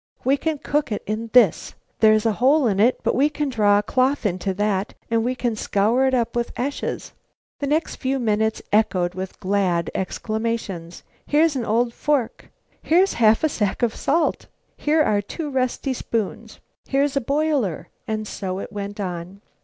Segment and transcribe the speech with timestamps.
[0.23, 1.75] "We can cook it in this.
[1.99, 5.35] There's a hole in it, but we can draw a cloth into that, and we
[5.35, 7.13] can scour it up with ashes."
[7.59, 12.49] The next few minutes echoed with glad exclamations: "Here's an old fork!"
[12.81, 18.27] "Here's half a sack of salt!" "Here are two rusty spoons!" "Here's a broiler," and
[18.27, 19.41] so it went on.